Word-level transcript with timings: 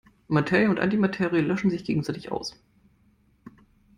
Materie 0.27 0.67
und 0.67 0.79
Antimaterie 0.79 1.41
löschen 1.41 1.69
sich 1.69 1.83
gegenseitig 1.85 2.31
aus. 2.31 2.59